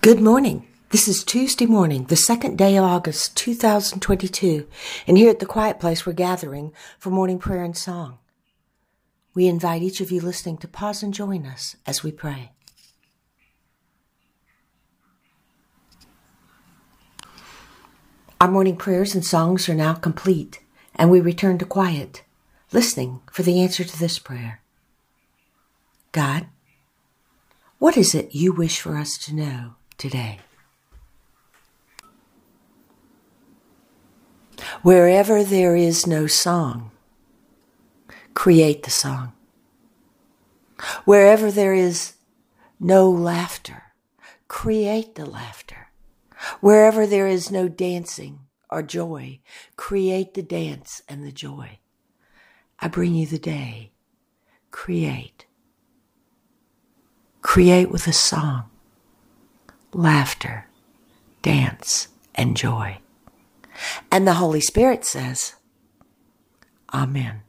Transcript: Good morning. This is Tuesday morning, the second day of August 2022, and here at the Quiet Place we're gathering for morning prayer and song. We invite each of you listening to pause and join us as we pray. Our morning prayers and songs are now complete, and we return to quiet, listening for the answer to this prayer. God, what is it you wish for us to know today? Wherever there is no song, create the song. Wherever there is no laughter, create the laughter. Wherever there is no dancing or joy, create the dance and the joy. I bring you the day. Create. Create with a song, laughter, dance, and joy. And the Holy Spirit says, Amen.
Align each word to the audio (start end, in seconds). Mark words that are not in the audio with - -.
Good 0.00 0.20
morning. 0.20 0.64
This 0.90 1.08
is 1.08 1.24
Tuesday 1.24 1.66
morning, 1.66 2.04
the 2.04 2.14
second 2.14 2.56
day 2.56 2.76
of 2.76 2.84
August 2.84 3.36
2022, 3.36 4.68
and 5.08 5.18
here 5.18 5.28
at 5.28 5.40
the 5.40 5.44
Quiet 5.44 5.80
Place 5.80 6.06
we're 6.06 6.12
gathering 6.12 6.72
for 7.00 7.10
morning 7.10 7.40
prayer 7.40 7.64
and 7.64 7.76
song. 7.76 8.18
We 9.34 9.48
invite 9.48 9.82
each 9.82 10.00
of 10.00 10.12
you 10.12 10.20
listening 10.20 10.58
to 10.58 10.68
pause 10.68 11.02
and 11.02 11.12
join 11.12 11.44
us 11.44 11.74
as 11.84 12.04
we 12.04 12.12
pray. 12.12 12.52
Our 18.40 18.48
morning 18.48 18.76
prayers 18.76 19.16
and 19.16 19.24
songs 19.24 19.68
are 19.68 19.74
now 19.74 19.94
complete, 19.94 20.60
and 20.94 21.10
we 21.10 21.20
return 21.20 21.58
to 21.58 21.64
quiet, 21.64 22.22
listening 22.72 23.20
for 23.32 23.42
the 23.42 23.60
answer 23.60 23.82
to 23.82 23.98
this 23.98 24.20
prayer. 24.20 24.60
God, 26.12 26.46
what 27.80 27.96
is 27.96 28.14
it 28.14 28.32
you 28.32 28.52
wish 28.52 28.80
for 28.80 28.96
us 28.96 29.18
to 29.18 29.34
know 29.34 29.74
today? 29.98 30.38
Wherever 34.82 35.44
there 35.44 35.76
is 35.76 36.06
no 36.06 36.26
song, 36.26 36.92
create 38.34 38.84
the 38.84 38.90
song. 38.90 39.32
Wherever 41.04 41.50
there 41.50 41.74
is 41.74 42.14
no 42.78 43.10
laughter, 43.10 43.82
create 44.46 45.16
the 45.16 45.26
laughter. 45.26 45.88
Wherever 46.60 47.06
there 47.06 47.26
is 47.26 47.50
no 47.50 47.68
dancing 47.68 48.40
or 48.70 48.82
joy, 48.82 49.40
create 49.76 50.34
the 50.34 50.42
dance 50.42 51.02
and 51.08 51.24
the 51.24 51.32
joy. 51.32 51.80
I 52.78 52.86
bring 52.86 53.14
you 53.14 53.26
the 53.26 53.38
day. 53.38 53.92
Create. 54.70 55.46
Create 57.42 57.90
with 57.90 58.06
a 58.06 58.12
song, 58.12 58.67
laughter, 59.92 60.66
dance, 61.42 62.08
and 62.34 62.56
joy. 62.56 62.98
And 64.10 64.26
the 64.26 64.34
Holy 64.34 64.60
Spirit 64.60 65.04
says, 65.04 65.54
Amen. 66.92 67.42